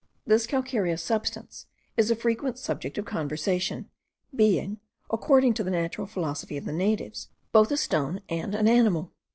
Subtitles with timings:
[0.25, 3.87] This calcareous substance is a frequent subject of conversation:
[4.35, 4.79] being,
[5.11, 9.13] according to the natural philosophy of the natives, both a stone and an animal.